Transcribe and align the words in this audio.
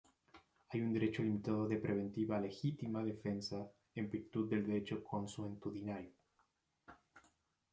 Hay 0.69 0.81
un 0.81 0.93
derecho 0.93 1.21
limitado 1.21 1.67
de 1.67 1.77
preventiva 1.77 2.39
legítima 2.39 3.03
defensa 3.03 3.69
en 3.93 4.09
virtud 4.09 4.49
del 4.49 4.65
derecho 4.65 5.03
consuetudinario. 5.03 6.09